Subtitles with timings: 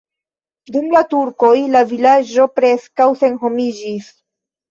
[0.75, 4.09] Dum la turkoj la vilaĝo preskaŭ senhomiĝis.